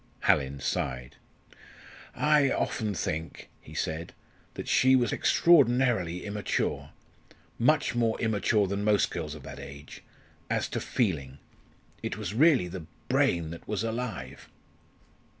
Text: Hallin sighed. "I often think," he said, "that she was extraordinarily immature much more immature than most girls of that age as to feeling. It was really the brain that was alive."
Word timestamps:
Hallin 0.21 0.59
sighed. 0.59 1.17
"I 2.15 2.49
often 2.49 2.95
think," 2.95 3.49
he 3.61 3.75
said, 3.75 4.13
"that 4.55 4.67
she 4.67 4.95
was 4.95 5.13
extraordinarily 5.13 6.25
immature 6.25 6.89
much 7.59 7.93
more 7.93 8.19
immature 8.19 8.65
than 8.65 8.83
most 8.83 9.11
girls 9.11 9.35
of 9.35 9.43
that 9.43 9.59
age 9.59 10.01
as 10.49 10.67
to 10.69 10.79
feeling. 10.79 11.37
It 12.01 12.17
was 12.17 12.33
really 12.33 12.67
the 12.67 12.87
brain 13.09 13.51
that 13.51 13.67
was 13.67 13.83
alive." 13.83 14.49